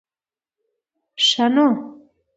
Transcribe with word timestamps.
ښه 1.25 1.45
نو. 1.55 1.67